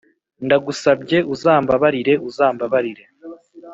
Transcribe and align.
ndagusabye 0.45 1.17
uzambabarire, 1.33 2.13
uzambabarire 2.29 3.03